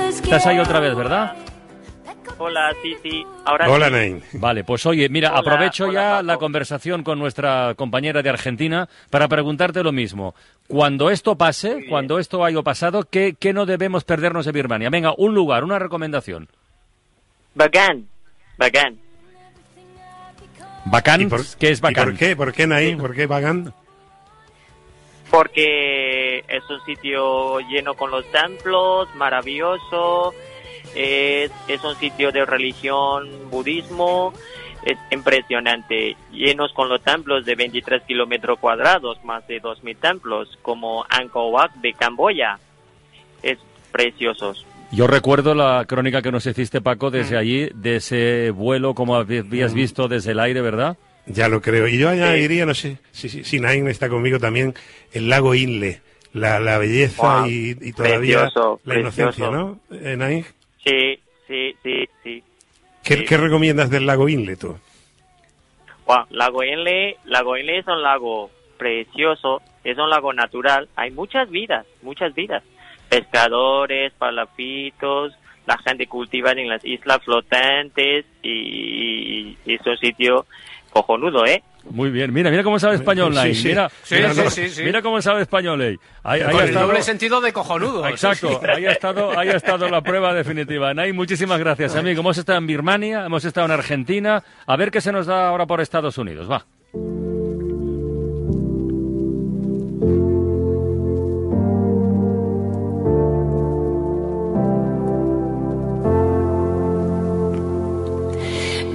Estás 0.08 0.46
ahí 0.46 0.58
otra 0.58 0.80
vez, 0.80 0.94
¿verdad? 0.94 1.36
Hola, 2.36 2.72
sí, 2.82 2.96
sí. 3.02 3.24
Ahora 3.44 3.70
Hola, 3.70 3.86
sí. 3.86 3.92
Nain. 3.92 4.22
Vale, 4.34 4.62
pues 4.64 4.84
oye, 4.86 5.08
mira, 5.08 5.30
Hola, 5.30 5.38
aprovecho 5.40 5.84
hola, 5.86 5.92
ya 5.94 6.10
Paco. 6.16 6.22
la 6.24 6.36
conversación 6.36 7.02
con 7.02 7.18
nuestra 7.18 7.74
compañera 7.76 8.22
de 8.22 8.28
Argentina 8.30 8.88
para 9.10 9.26
preguntarte 9.28 9.82
lo 9.82 9.92
mismo. 9.92 10.34
Cuando 10.68 11.10
esto 11.10 11.36
pase, 11.36 11.86
cuando 11.88 12.18
esto 12.18 12.44
haya 12.44 12.62
pasado, 12.62 13.04
¿qué, 13.10 13.34
qué 13.38 13.52
no 13.52 13.66
debemos 13.66 14.04
perdernos 14.04 14.46
de 14.46 14.52
Birmania? 14.52 14.90
Venga, 14.90 15.14
un 15.16 15.34
lugar, 15.34 15.64
una 15.64 15.78
recomendación. 15.78 16.48
Bacán, 17.54 18.06
bacán. 18.56 18.98
Bacán, 20.84 21.20
¿Y 21.22 21.26
por, 21.26 21.40
¿qué 21.58 21.70
es 21.70 21.78
¿y 21.78 21.82
bacán? 21.82 22.04
por 22.04 22.16
qué? 22.16 22.36
¿Por 22.36 22.52
qué, 22.52 22.66
Nain? 22.66 22.98
¿Por 22.98 23.14
qué 23.14 23.26
Bagan? 23.26 23.74
Porque 25.30 26.38
es 26.48 26.70
un 26.70 26.80
sitio 26.86 27.60
lleno 27.60 27.94
con 27.94 28.10
los 28.10 28.24
templos, 28.30 29.08
maravilloso. 29.16 30.32
Es, 30.94 31.50
es 31.68 31.84
un 31.84 31.94
sitio 31.96 32.32
de 32.32 32.44
religión, 32.44 33.28
budismo. 33.50 34.32
Es 34.84 34.96
impresionante. 35.10 36.16
Llenos 36.32 36.72
con 36.72 36.88
los 36.88 37.02
templos 37.02 37.44
de 37.44 37.54
23 37.56 38.02
kilómetros 38.04 38.58
cuadrados, 38.58 39.22
más 39.24 39.46
de 39.48 39.60
2.000 39.60 39.96
templos, 39.98 40.56
como 40.62 41.04
Angkor 41.08 41.52
Wat 41.52 41.70
de 41.82 41.92
Camboya. 41.94 42.58
Es 43.42 43.58
preciosos. 43.92 44.64
Yo 44.90 45.06
recuerdo 45.06 45.54
la 45.54 45.84
crónica 45.86 46.22
que 46.22 46.32
nos 46.32 46.46
hiciste, 46.46 46.80
Paco, 46.80 47.10
desde 47.10 47.34
Mm. 47.36 47.38
allí, 47.38 47.68
de 47.74 47.96
ese 47.96 48.50
vuelo, 48.52 48.94
como 48.94 49.16
habías 49.16 49.74
visto 49.74 50.08
desde 50.08 50.30
el 50.32 50.40
aire, 50.40 50.62
¿verdad? 50.62 50.96
Ya 51.26 51.48
lo 51.48 51.60
creo. 51.60 51.86
Y 51.88 51.98
yo 51.98 52.10
Sí. 52.10 52.14
añadiría, 52.20 52.64
no 52.64 52.72
sé 52.72 52.96
si, 53.10 53.28
si, 53.28 53.44
si 53.44 53.60
Nain 53.60 53.86
está 53.88 54.08
conmigo 54.08 54.38
también, 54.38 54.74
el 55.12 55.28
lago 55.28 55.54
Inle. 55.54 56.00
La, 56.32 56.60
la 56.60 56.78
belleza 56.78 57.40
Wow. 57.40 57.48
y, 57.50 57.76
y 57.80 57.92
todavía 57.92 58.42
Precioso, 58.42 58.80
la 58.84 58.98
inocencia, 59.00 59.48
precioso. 59.48 59.50
¿no? 59.90 59.96
Eh, 59.96 60.16
Nain? 60.16 60.44
Sí, 60.88 61.18
sí, 61.46 61.76
sí, 61.82 62.08
sí. 62.22 62.42
¿Qué, 63.04 63.16
Sí. 63.18 63.24
qué 63.24 63.36
recomiendas 63.36 63.90
del 63.90 64.06
lago 64.06 64.28
Inle 64.28 64.56
tú? 64.56 64.76
Wow, 66.06 66.24
lago 66.30 66.62
Enle, 66.62 67.16
lago 67.24 67.56
Enle 67.56 67.78
es 67.78 67.86
un 67.86 68.02
lago 68.02 68.50
precioso, 68.78 69.60
es 69.84 69.98
un 69.98 70.08
lago 70.08 70.32
natural, 70.32 70.88
hay 70.96 71.10
muchas 71.10 71.50
vidas, 71.50 71.86
muchas 72.02 72.34
vidas. 72.34 72.62
Pescadores, 73.08 74.12
palafitos, 74.14 75.34
la 75.66 75.76
gente 75.78 76.06
cultiva 76.06 76.52
en 76.52 76.68
las 76.68 76.84
islas 76.84 77.18
flotantes 77.24 78.24
y, 78.42 79.56
y 79.66 79.74
es 79.74 79.86
un 79.86 79.98
sitio 79.98 80.46
cojonudo, 80.90 81.44
¿eh? 81.44 81.62
Muy 81.90 82.10
bien, 82.10 82.32
mira, 82.32 82.50
mira 82.50 82.62
cómo 82.62 82.78
sabe 82.78 82.96
español, 82.96 83.34
Sí, 83.42 83.54
sí. 83.54 83.68
Mira, 83.68 83.88
Sí, 84.02 84.14
mira, 84.16 84.34
sí, 84.34 84.40
no, 84.44 84.50
sí, 84.50 84.68
sí. 84.68 84.82
mira 84.84 85.00
cómo 85.02 85.20
sabe 85.22 85.42
español, 85.42 85.80
ey. 85.82 85.96
Ahí, 86.22 86.40
ahí 86.40 86.46
Con 86.46 86.48
ha 86.48 86.52
Con 86.52 86.62
el 86.62 86.68
estado- 86.68 86.86
doble 86.86 87.02
sentido 87.02 87.40
de 87.40 87.52
cojonudo. 87.52 88.06
Exacto, 88.08 88.60
ahí 88.74 88.84
ha 88.86 88.92
estado, 88.92 89.38
ahí 89.38 89.48
ha 89.48 89.56
estado 89.56 89.88
la 89.88 90.02
prueba 90.02 90.34
definitiva. 90.34 90.92
Nay, 90.94 91.12
muchísimas 91.12 91.58
gracias, 91.58 91.96
amigo. 91.96 92.20
Hemos 92.20 92.36
estado 92.38 92.58
en 92.58 92.66
Birmania, 92.66 93.24
hemos 93.24 93.44
estado 93.44 93.66
en 93.66 93.72
Argentina. 93.72 94.42
A 94.66 94.76
ver 94.76 94.90
qué 94.90 95.00
se 95.00 95.12
nos 95.12 95.26
da 95.26 95.48
ahora 95.48 95.66
por 95.66 95.80
Estados 95.80 96.18
Unidos. 96.18 96.50
Va. 96.50 96.64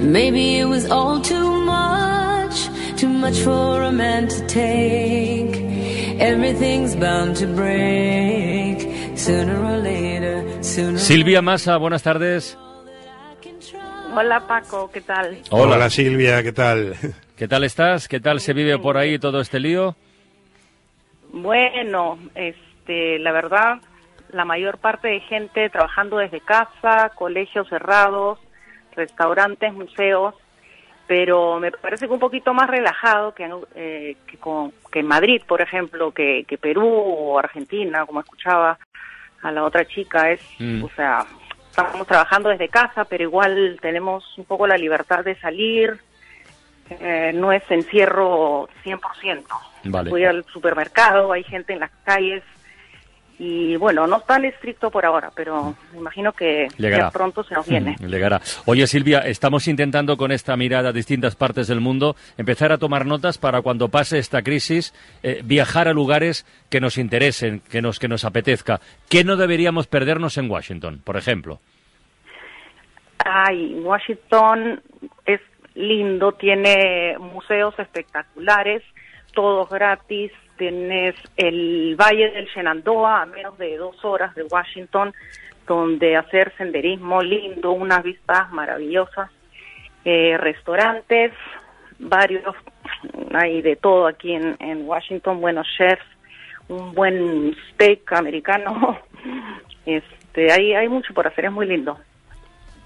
Maybe 0.00 0.58
it 0.60 0.66
was 0.66 0.86
all 0.90 1.20
too 1.20 1.53
much 3.24 3.40
for 3.40 3.82
a 3.82 3.90
man 3.90 4.28
to 4.28 4.40
take. 4.46 5.54
Everything's 6.20 6.94
bound 6.94 7.36
to 7.36 7.46
break 7.46 8.78
sooner 9.16 9.58
or 9.64 9.78
later. 9.78 10.62
Sooner 10.62 10.98
Silvia 10.98 11.40
Massa, 11.40 11.78
buenas 11.78 12.02
tardes. 12.02 12.58
Hola 14.14 14.46
Paco, 14.46 14.90
¿qué 14.92 15.00
tal? 15.00 15.38
Hola. 15.50 15.88
Silvia, 15.90 16.42
¿qué 16.42 16.52
tal? 16.52 16.94
¿Qué 17.36 17.48
tal 17.48 17.64
estás? 17.64 18.08
¿Qué 18.08 18.20
tal 18.20 18.40
se 18.40 18.52
vive 18.52 18.78
por 18.78 18.96
ahí 18.98 19.18
todo 19.18 19.40
este 19.40 19.58
lío? 19.58 19.96
Bueno, 21.32 22.18
este, 22.34 23.18
la 23.18 23.32
verdad, 23.32 23.80
la 24.30 24.44
mayor 24.44 24.78
parte 24.78 25.08
de 25.08 25.20
gente 25.20 25.70
trabajando 25.70 26.18
desde 26.18 26.40
casa, 26.40 27.10
colegios 27.16 27.68
cerrados, 27.68 28.38
restaurantes, 28.94 29.72
museos, 29.72 30.34
pero 31.06 31.60
me 31.60 31.70
parece 31.70 32.06
que 32.06 32.12
un 32.12 32.18
poquito 32.20 32.54
más 32.54 32.68
relajado 32.68 33.34
que, 33.34 33.50
eh, 33.74 34.16
que, 34.26 34.36
con- 34.38 34.72
que 34.90 35.00
en 35.00 35.06
Madrid, 35.06 35.42
por 35.46 35.60
ejemplo, 35.60 36.12
que, 36.12 36.44
que 36.48 36.56
Perú 36.58 36.86
o 36.88 37.38
Argentina, 37.38 38.06
como 38.06 38.20
escuchaba 38.20 38.78
a 39.42 39.50
la 39.52 39.64
otra 39.64 39.84
chica, 39.86 40.30
es, 40.30 40.40
Mm. 40.58 40.84
o 40.84 40.88
sea, 40.96 41.26
estamos 41.68 42.06
trabajando 42.06 42.48
desde 42.48 42.68
casa, 42.68 43.04
pero 43.04 43.24
igual 43.24 43.78
tenemos 43.82 44.24
un 44.38 44.44
poco 44.44 44.66
la 44.66 44.76
libertad 44.78 45.24
de 45.24 45.34
salir. 45.36 45.98
Eh, 46.90 47.32
no 47.34 47.50
es 47.52 47.62
encierro 47.70 48.68
100%. 48.82 49.44
Vale. 49.84 50.10
Voy 50.10 50.24
al 50.24 50.44
supermercado, 50.44 51.32
hay 51.32 51.42
gente 51.44 51.72
en 51.72 51.80
las 51.80 51.90
calles 52.04 52.42
y 53.38 53.76
bueno, 53.76 54.06
no 54.06 54.20
tan 54.20 54.44
estricto 54.44 54.90
por 54.90 55.04
ahora, 55.04 55.30
pero 55.34 55.74
me 55.92 55.98
imagino 55.98 56.32
que 56.32 56.68
Llegará. 56.78 57.04
ya 57.06 57.10
pronto 57.10 57.42
se 57.42 57.54
nos 57.54 57.66
viene. 57.66 57.96
Llegará. 58.00 58.40
Oye, 58.66 58.86
Silvia, 58.86 59.20
estamos 59.20 59.66
intentando 59.66 60.16
con 60.16 60.30
esta 60.30 60.56
mirada 60.56 60.90
a 60.90 60.92
distintas 60.92 61.34
partes 61.34 61.66
del 61.66 61.80
mundo 61.80 62.14
empezar 62.38 62.70
a 62.70 62.78
tomar 62.78 63.06
notas 63.06 63.38
para 63.38 63.60
cuando 63.62 63.88
pase 63.88 64.18
esta 64.18 64.42
crisis 64.42 64.94
eh, 65.22 65.40
viajar 65.44 65.88
a 65.88 65.92
lugares 65.92 66.46
que 66.70 66.80
nos 66.80 66.96
interesen, 66.96 67.60
que 67.60 67.82
nos, 67.82 67.98
que 67.98 68.08
nos 68.08 68.24
apetezca. 68.24 68.80
¿Qué 69.08 69.24
no 69.24 69.36
deberíamos 69.36 69.88
perdernos 69.88 70.38
en 70.38 70.48
Washington, 70.50 71.00
por 71.02 71.16
ejemplo? 71.16 71.58
Ay, 73.24 73.74
Washington 73.80 74.80
es 75.26 75.40
lindo, 75.74 76.32
tiene 76.32 77.16
museos 77.18 77.76
espectaculares, 77.78 78.82
todos 79.32 79.68
gratis. 79.70 80.30
Tienes 80.56 81.14
el 81.36 81.96
Valle 81.96 82.30
del 82.30 82.46
Shenandoah, 82.46 83.22
a 83.22 83.26
menos 83.26 83.58
de 83.58 83.76
dos 83.76 84.04
horas 84.04 84.34
de 84.34 84.44
Washington, 84.44 85.12
donde 85.66 86.16
hacer 86.16 86.52
senderismo 86.56 87.22
lindo, 87.22 87.72
unas 87.72 88.02
vistas 88.02 88.50
maravillosas, 88.52 89.30
eh, 90.04 90.36
restaurantes, 90.38 91.32
varios, 91.98 92.54
hay 93.32 93.62
de 93.62 93.76
todo 93.76 94.06
aquí 94.06 94.32
en, 94.32 94.56
en 94.60 94.86
Washington, 94.86 95.40
buenos 95.40 95.66
chefs, 95.76 96.04
un 96.68 96.94
buen 96.94 97.56
steak 97.72 98.12
americano, 98.12 98.98
este, 99.86 100.52
hay, 100.52 100.74
hay 100.74 100.88
mucho 100.88 101.14
por 101.14 101.26
hacer, 101.26 101.46
es 101.46 101.52
muy 101.52 101.66
lindo. 101.66 101.98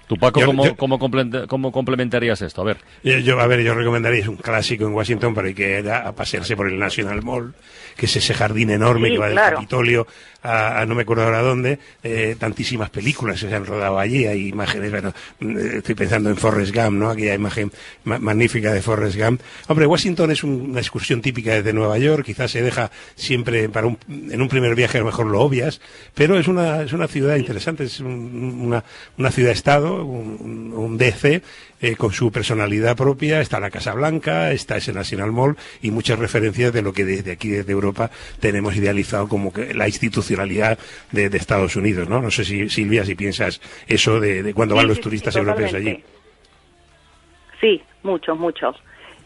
Tú, 0.09 0.17
Paco, 0.17 0.39
Yo- 0.39 0.47
¿cómo, 0.47 0.65
yo- 0.65 0.75
cómo 0.75 0.97
complementa- 0.97 1.45
cómo 1.45 1.71
complementarías 1.71 2.41
esto? 2.41 2.61
A 2.63 2.65
ver. 2.65 2.77
Yo, 3.03 3.19
yo, 3.19 3.39
a 3.39 3.45
ver, 3.45 3.61
yo 3.61 3.75
recomendaría, 3.75 4.21
es 4.21 4.27
un 4.27 4.37
clásico 4.37 4.87
en 4.87 4.93
Washington, 4.93 5.35
pero 5.35 5.47
hay 5.47 5.53
que 5.53 5.79
ir 5.81 5.87
a, 5.87 6.07
a 6.07 6.15
pasearse 6.15 6.55
por 6.55 6.67
el 6.67 6.79
National 6.79 7.21
Mall, 7.21 7.53
que 7.95 8.07
es 8.07 8.15
ese 8.15 8.33
jardín 8.33 8.71
enorme 8.71 9.09
Sí, 9.09 9.13
que 9.13 9.19
va 9.19 9.27
del. 9.29 9.35
Capitolio 9.37 10.07
a, 10.43 10.85
no 10.87 10.95
me 10.95 11.01
acuerdo 11.03 11.23
ahora 11.23 11.41
dónde, 11.41 11.79
eh, 12.03 12.35
tantísimas 12.39 12.89
películas 12.89 13.39
se 13.39 13.53
han 13.53 13.65
rodado 13.65 13.99
allí, 13.99 14.25
hay 14.25 14.47
imágenes, 14.47 14.89
bueno, 14.91 15.13
eh, 15.41 15.73
estoy 15.77 15.95
pensando 15.95 16.29
en 16.29 16.37
Forrest 16.37 16.73
Gump, 16.73 16.91
¿no? 16.97 17.09
Aquella 17.09 17.33
imagen 17.33 17.71
ma- 18.05 18.19
magnífica 18.19 18.71
de 18.71 18.81
Forrest 18.81 19.17
Gump. 19.17 19.41
Hombre, 19.67 19.85
Washington 19.85 20.31
es 20.31 20.43
un- 20.43 20.69
una 20.71 20.79
excursión 20.79 21.21
típica 21.21 21.53
desde 21.55 21.73
Nueva 21.73 21.97
York, 21.97 22.25
quizás 22.25 22.51
se 22.51 22.61
deja 22.61 22.89
siempre 23.15 23.69
para 23.69 23.87
un, 23.87 23.97
en 24.07 24.41
un 24.41 24.47
primer 24.49 24.75
viaje 24.75 24.97
a 24.97 25.01
lo 25.01 25.07
mejor 25.07 25.25
lo 25.27 25.41
obvias, 25.41 25.81
pero 26.15 26.39
es 26.39 26.47
una, 26.47 26.83
es 26.83 26.93
una 26.93 27.07
ciudad 27.07 27.35
interesante, 27.35 27.83
es 27.83 27.99
un- 27.99 28.61
una, 28.61 28.83
una 29.17 29.31
ciudad-estado, 29.31 30.05
un, 30.05 30.73
un 30.75 30.97
DC, 30.97 31.41
eh, 31.81 31.95
con 31.95 32.11
su 32.11 32.31
personalidad 32.31 32.97
propia, 32.97 33.41
está 33.41 33.59
la 33.59 33.69
Casa 33.69 33.93
Blanca, 33.93 34.51
está 34.51 34.77
ese 34.77 34.93
National 34.93 35.31
Mall 35.31 35.57
y 35.81 35.91
muchas 35.91 36.19
referencias 36.19 36.73
de 36.73 36.81
lo 36.81 36.93
que 36.93 37.05
desde 37.05 37.31
aquí, 37.31 37.49
desde 37.49 37.71
Europa, 37.71 38.11
tenemos 38.39 38.75
idealizado 38.75 39.27
como 39.27 39.53
que 39.53 39.73
la 39.73 39.87
institucionalidad 39.87 40.77
de, 41.11 41.29
de 41.29 41.37
Estados 41.37 41.75
Unidos, 41.75 42.09
¿no? 42.09 42.21
No 42.21 42.31
sé 42.31 42.43
si, 42.43 42.69
Silvia, 42.69 43.05
si 43.05 43.15
piensas 43.15 43.61
eso 43.87 44.19
de, 44.19 44.43
de 44.43 44.53
cuando 44.53 44.75
Sí, 44.75 44.77
van 44.77 44.87
los 44.87 44.97
sí, 44.97 45.03
sí, 45.03 45.03
turistas 45.03 45.35
europeos 45.35 45.73
allí. 45.73 46.03
Sí, 47.59 47.81
muchos, 48.03 48.37
muchos. 48.37 48.75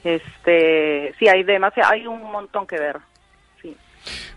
Este, 0.04 1.14
sí, 1.18 1.28
hay 1.28 1.44
demasiado, 1.44 1.92
hay 1.92 2.08
un 2.08 2.22
montón 2.32 2.68
que 2.68 2.78
ver. 2.78 2.98
Sí. 3.64 3.76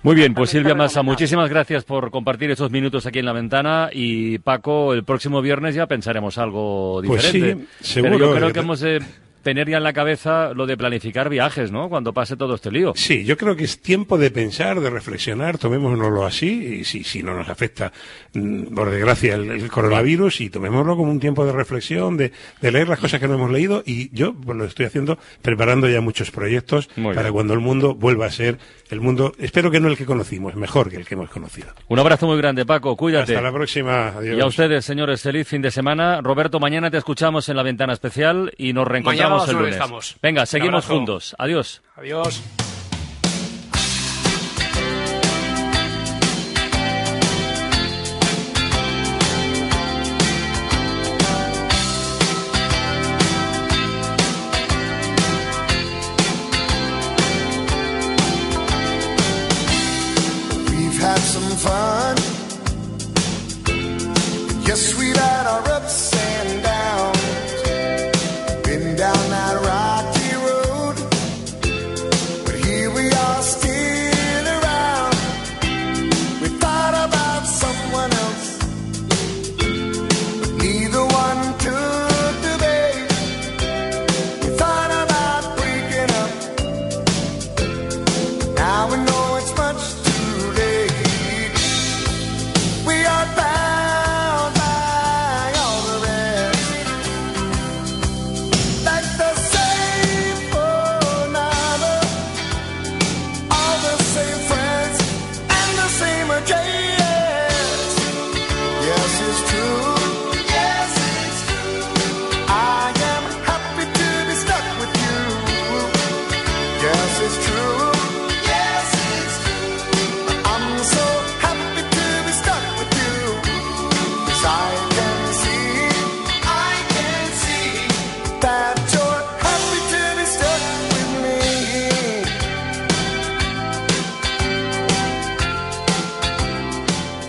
Muy 0.04 0.14
bien, 0.14 0.32
pues 0.32 0.50
Silvia 0.50 0.74
Massa, 0.76 1.02
muchísimas 1.02 1.50
gracias 1.50 1.84
por 1.84 2.10
compartir 2.12 2.50
estos 2.52 2.70
minutos 2.70 3.04
aquí 3.04 3.18
en 3.18 3.24
la 3.26 3.32
ventana 3.32 3.90
y 3.92 4.38
Paco, 4.38 4.94
el 4.94 5.02
próximo 5.04 5.42
viernes 5.42 5.74
ya 5.74 5.86
pensaremos 5.88 6.38
algo 6.38 7.02
Pues 7.04 7.24
sí, 7.24 7.32
diferente. 7.40 7.66
seguro, 7.80 8.12
Pero 8.12 8.26
yo 8.30 8.36
creo 8.36 8.52
que 8.52 8.60
hemos 8.60 8.78
de 8.80 9.02
tener 9.46 9.70
ya 9.70 9.76
en 9.76 9.84
la 9.84 9.92
cabeza 9.92 10.52
lo 10.54 10.66
de 10.66 10.76
planificar 10.76 11.28
viajes, 11.28 11.70
¿no? 11.70 11.88
Cuando 11.88 12.12
pase 12.12 12.36
todo 12.36 12.56
este 12.56 12.72
lío. 12.72 12.94
Sí, 12.96 13.24
yo 13.24 13.36
creo 13.36 13.54
que 13.54 13.62
es 13.62 13.80
tiempo 13.80 14.18
de 14.18 14.32
pensar, 14.32 14.80
de 14.80 14.90
reflexionar, 14.90 15.56
tomémoslo 15.56 16.26
así, 16.26 16.80
y 16.80 16.84
si, 16.84 17.04
si 17.04 17.22
no 17.22 17.32
nos 17.32 17.48
afecta, 17.48 17.92
mm, 18.34 18.74
por 18.74 18.90
desgracia, 18.90 19.36
el, 19.36 19.48
el 19.52 19.70
coronavirus, 19.70 20.40
y 20.40 20.50
tomémoslo 20.50 20.96
como 20.96 21.12
un 21.12 21.20
tiempo 21.20 21.46
de 21.46 21.52
reflexión, 21.52 22.16
de, 22.16 22.32
de 22.60 22.72
leer 22.72 22.88
las 22.88 22.98
cosas 22.98 23.20
que 23.20 23.28
no 23.28 23.34
hemos 23.34 23.52
leído, 23.52 23.84
y 23.86 24.10
yo 24.12 24.34
pues, 24.34 24.58
lo 24.58 24.64
estoy 24.64 24.86
haciendo, 24.86 25.16
preparando 25.42 25.88
ya 25.88 26.00
muchos 26.00 26.32
proyectos 26.32 26.90
Muy 26.96 27.14
para 27.14 27.28
bien. 27.28 27.34
cuando 27.34 27.54
el 27.54 27.60
mundo 27.60 27.94
vuelva 27.94 28.26
a 28.26 28.30
ser 28.32 28.58
el 28.90 29.00
mundo, 29.00 29.32
espero 29.38 29.70
que 29.70 29.78
no 29.78 29.86
el 29.86 29.96
que 29.96 30.06
conocimos, 30.06 30.56
mejor 30.56 30.90
que 30.90 30.96
el 30.96 31.06
que 31.06 31.14
hemos 31.14 31.30
conocido. 31.30 31.68
Un 31.86 32.00
abrazo 32.00 32.26
muy 32.26 32.38
grande, 32.38 32.66
Paco, 32.66 32.96
cuídate. 32.96 33.36
Hasta 33.36 33.46
la 33.46 33.52
próxima, 33.52 34.08
adiós. 34.08 34.38
Y 34.38 34.40
a 34.40 34.46
ustedes, 34.46 34.84
señores, 34.84 35.22
feliz 35.22 35.46
fin 35.46 35.62
de 35.62 35.70
semana. 35.70 36.20
Roberto, 36.20 36.58
mañana 36.58 36.90
te 36.90 36.98
escuchamos 36.98 37.48
en 37.48 37.56
la 37.56 37.62
ventana 37.62 37.92
especial 37.92 38.52
y 38.58 38.72
nos 38.72 38.88
reencontramos 38.88 39.35
el 39.48 39.56
lunes. 39.56 39.74
estamos. 39.74 40.16
Venga, 40.22 40.46
seguimos 40.46 40.86
juntos. 40.86 41.34
Adiós. 41.38 41.82
Adiós. 41.96 42.42